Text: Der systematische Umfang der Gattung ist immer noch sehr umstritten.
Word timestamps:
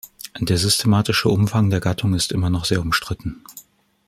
Der 0.39 0.57
systematische 0.57 1.29
Umfang 1.29 1.69
der 1.69 1.79
Gattung 1.79 2.15
ist 2.15 2.31
immer 2.31 2.49
noch 2.49 2.65
sehr 2.65 2.81
umstritten. 2.81 3.43